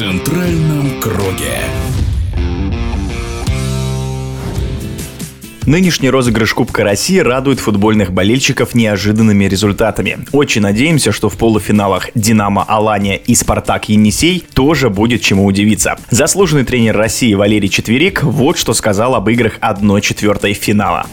[0.00, 1.58] центральном круге.
[5.66, 10.24] Нынешний розыгрыш Кубка России радует футбольных болельщиков неожиданными результатами.
[10.32, 15.98] Очень надеемся, что в полуфиналах «Динамо» Алания и «Спартак» Енисей тоже будет чему удивиться.
[16.08, 21.04] Заслуженный тренер России Валерий Четверик вот что сказал об играх 1-4 финала.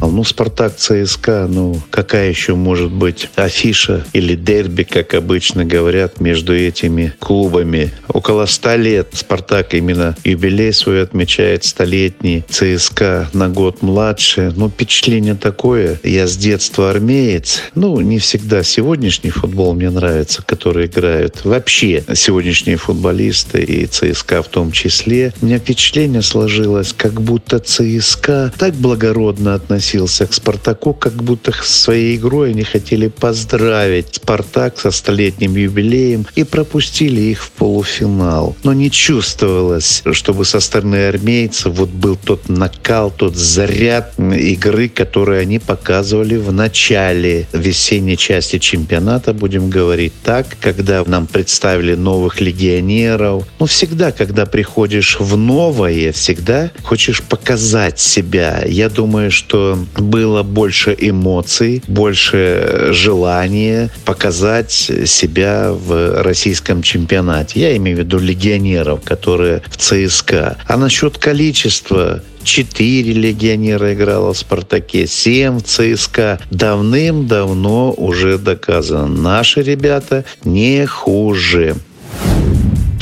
[0.00, 6.56] Ну, Спартак ЦСКА, ну, какая еще может быть афиша или дерби, как обычно говорят, между
[6.56, 7.90] этими клубами?
[8.08, 12.44] Около ста лет Спартак именно юбилей свой отмечает, столетний.
[12.48, 14.52] ЦСКА на год младше.
[14.56, 16.00] Ну, впечатление такое.
[16.02, 17.60] Я с детства армеец.
[17.74, 21.44] Ну, не всегда сегодняшний футбол мне нравится, который играют.
[21.44, 25.34] Вообще, сегодняшние футболисты и ЦСКА в том числе.
[25.42, 31.52] У меня впечатление сложилось, как будто ЦСКА так благородно относится относился к «Спартаку», как будто
[31.62, 38.56] своей игрой они хотели поздравить «Спартак» со столетним юбилеем и пропустили их в полуфинал.
[38.64, 45.40] Но не чувствовалось, чтобы со стороны армейцев вот был тот накал, тот заряд игры, который
[45.40, 53.44] они показывали в начале весенней части чемпионата, будем говорить так, когда нам представили новых легионеров.
[53.60, 58.64] Ну, всегда, когда приходишь в новое, всегда хочешь показать себя.
[58.66, 67.60] Я думаю, что было больше эмоций, больше желания показать себя в российском чемпионате.
[67.60, 70.56] Я имею в виду легионеров, которые в ЦСКА.
[70.66, 76.38] А насчет количества четыре легионера играло в «Спартаке», семь в ЦСКА.
[76.50, 79.06] Давным-давно уже доказано.
[79.08, 81.76] Наши ребята не хуже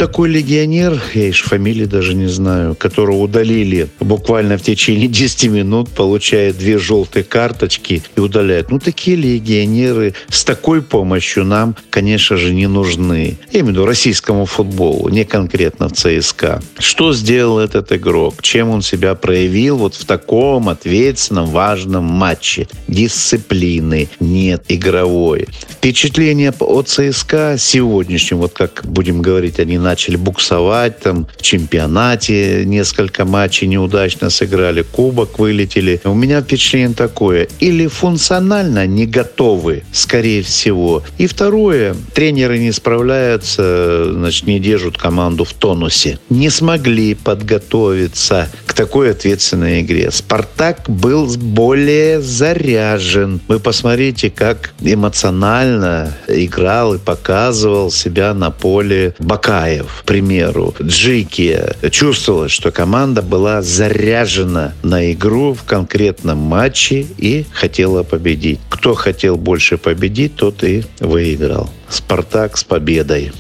[0.05, 5.89] такой легионер, я ишь фамилии даже не знаю, которого удалили буквально в течение 10 минут,
[5.89, 8.71] получает две желтые карточки и удаляет.
[8.71, 13.39] Ну, такие легионеры с такой помощью нам, конечно же, не нужны.
[13.51, 16.63] Я имею в виду российскому футболу, не конкретно в ЦСКА.
[16.79, 18.43] Что сделал этот игрок?
[18.43, 22.69] Чем он себя проявил вот в таком ответственном, важном матче?
[22.89, 25.49] Дисциплины нет игровой.
[25.71, 33.25] Впечатление от ЦСКА сегодняшнем, вот как будем говорить, они начали буксовать, там в чемпионате несколько
[33.25, 36.01] матчей неудачно сыграли, кубок вылетели.
[36.03, 37.47] У меня впечатление такое.
[37.61, 41.05] Или функционально не готовы, скорее всего.
[41.17, 46.19] И второе, тренеры не справляются, значит, не держат команду в тонусе.
[46.29, 50.11] Не смогли подготовиться к такой ответственной игре.
[50.11, 53.41] «Спартак» был более заряжен.
[53.47, 61.61] Вы посмотрите, как эмоционально играл и показывал себя на поле Бакаев Мамаев, к примеру, Джики,
[61.91, 68.61] чувствовалось, что команда была заряжена на игру в конкретном матче и хотела победить.
[68.69, 71.71] Кто хотел больше победить, тот и выиграл.
[71.89, 73.33] «Спартак» с победой.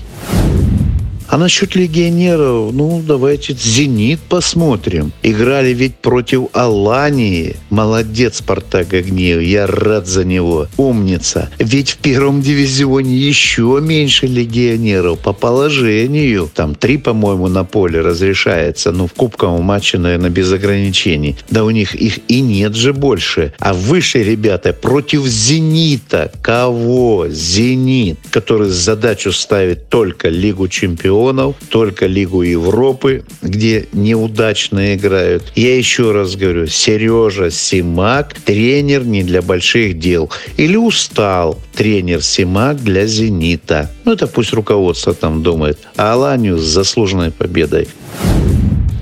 [1.34, 5.12] А насчет легионеров, ну, давайте «Зенит» посмотрим.
[5.24, 7.56] Играли ведь против Алании.
[7.70, 10.68] Молодец, Спартак Огнеев, я рад за него.
[10.76, 11.50] Умница.
[11.58, 16.48] Ведь в первом дивизионе еще меньше легионеров по положению.
[16.54, 18.92] Там три, по-моему, на поле разрешается.
[18.92, 21.36] Ну, в кубковом матче, наверное, без ограничений.
[21.50, 23.54] Да у них их и нет же больше.
[23.58, 26.30] А выше, ребята, против «Зенита».
[26.42, 27.26] Кого?
[27.28, 35.44] «Зенит», который задачу ставит только Лигу чемпионов чемпионов, только Лигу Европы, где неудачно играют.
[35.54, 40.30] Я еще раз говорю, Сережа Симак тренер не для больших дел.
[40.56, 43.90] Или устал тренер Симак для «Зенита».
[44.04, 45.78] Ну, это пусть руководство там думает.
[45.96, 47.88] А Аланию с заслуженной победой.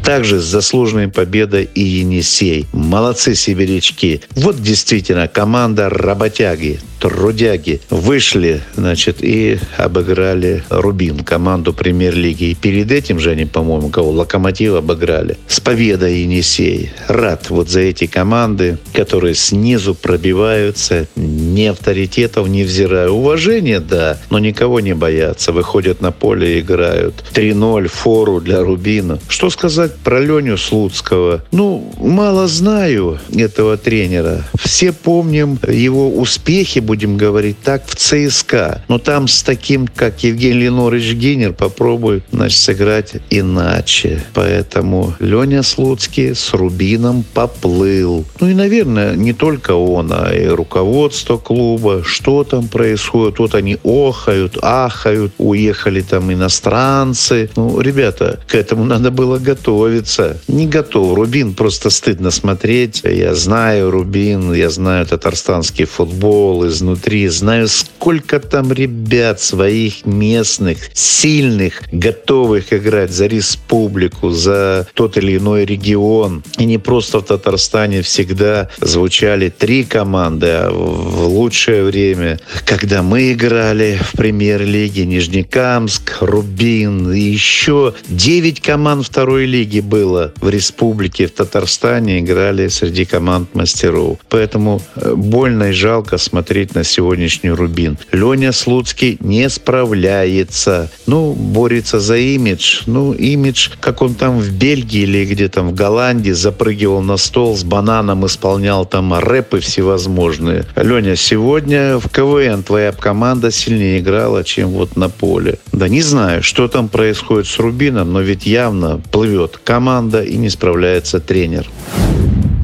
[0.05, 2.67] Также с заслуженной победой и Енисей.
[2.73, 4.21] Молодцы сибирячки.
[4.33, 12.45] Вот действительно команда работяги трудяги вышли, значит, и обыграли Рубин, команду премьер-лиги.
[12.45, 14.13] И перед этим же они, по-моему, кого?
[14.13, 15.37] Локомотив обыграли.
[15.49, 16.93] С победой Енисей.
[17.09, 23.09] Рад вот за эти команды, которые снизу пробиваются, не авторитетов не взирая.
[23.09, 25.51] Уважение, да, но никого не боятся.
[25.51, 27.25] Выходят на поле и играют.
[27.35, 29.19] 3-0 фору для Рубина.
[29.29, 31.43] Что сказать про Леню Слуцкого?
[31.51, 34.45] Ну, мало знаю этого тренера.
[34.57, 38.83] Все помним его успехи, будем говорить так, в ЦСКА.
[38.87, 44.23] Но там с таким, как Евгений Ленорович Гинер, попробует, значит, сыграть иначе.
[44.35, 48.27] Поэтому Леня Слуцкий с Рубином поплыл.
[48.41, 52.03] Ну и, наверное, не только он, а и руководство клуба.
[52.05, 53.39] Что там происходит?
[53.39, 57.49] Вот они охают, ахают, уехали там иностранцы.
[57.57, 60.39] Ну, ребята, к этому надо было готовиться.
[60.47, 61.15] Не готов.
[61.17, 63.01] Рубин просто стыдно смотреть.
[63.03, 71.83] Я знаю Рубин, я знаю татарстанский футбол изнутри, знаю, сколько там ребят своих местных, сильных,
[71.93, 76.43] готовых играть за республику, за тот или иной регион.
[76.59, 83.33] И не просто в Татарстане всегда звучали три команды, а в лучшее время, когда мы
[83.33, 91.31] играли в премьер-лиге Нижнекамск, Рубин и еще девять команд второй лиги было в республике, в
[91.31, 94.19] Татарстане играли среди команд мастеров.
[94.29, 97.99] Поэтому э, больно и жалко смотреть на сегодняшний Рубин.
[98.13, 100.91] Леня Слуцкий не справляется.
[101.07, 102.83] Ну, борется за имидж.
[102.87, 107.57] Ну, имидж, как он там в Бельгии или где там в Голландии запрыгивал на стол
[107.57, 110.67] с бананом, исполнял там рэпы всевозможные.
[110.77, 115.59] Леня, сегодня в КВН твоя команда сильнее играла, чем вот на поле.
[115.73, 120.49] Да не знаю, что там происходит с Рубином, но ведь явно плывет команда и не
[120.49, 121.69] справляется тренер.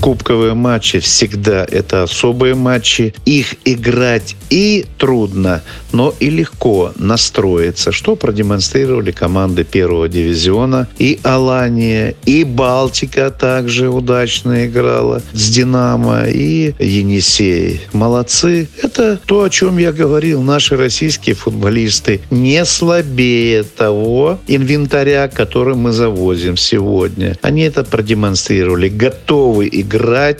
[0.00, 3.14] Кубковые матчи всегда это особые матчи.
[3.24, 5.62] Их играть и трудно,
[5.92, 10.88] но и легко настроиться, что продемонстрировали команды первого дивизиона.
[10.98, 17.80] И Алания, и Балтика также удачно играла с Динамо, и Енисей.
[17.92, 18.68] Молодцы.
[18.82, 20.42] Это то, о чем я говорил.
[20.42, 27.36] Наши российские футболисты не слабее того инвентаря, который мы завозим сегодня.
[27.42, 28.88] Они это продемонстрировали.
[28.88, 29.87] Готовы играть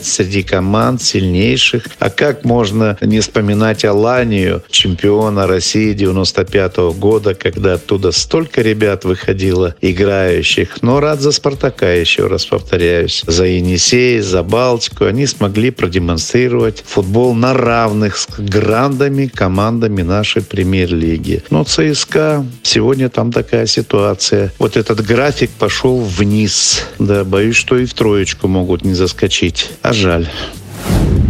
[0.01, 1.85] среди команд сильнейших.
[1.99, 9.05] А как можно не вспоминать Аланию, чемпиона России 95 -го года, когда оттуда столько ребят
[9.05, 10.81] выходило, играющих.
[10.81, 13.23] Но рад за Спартака, еще раз повторяюсь.
[13.27, 15.05] За Енисей, за Балтику.
[15.05, 21.43] Они смогли продемонстрировать футбол на равных с грандами командами нашей премьер-лиги.
[21.49, 24.51] Но ЦСКА, сегодня там такая ситуация.
[24.59, 26.85] Вот этот график пошел вниз.
[26.99, 29.38] Да, боюсь, что и в троечку могут не заскочить.
[29.81, 30.27] А жаль.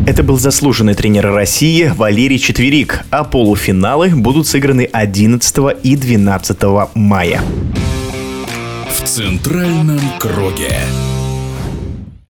[0.07, 6.57] Это был заслуженный тренер России Валерий Четверик, а полуфиналы будут сыграны 11 и 12
[6.95, 7.41] мая.
[8.89, 10.71] В центральном круге.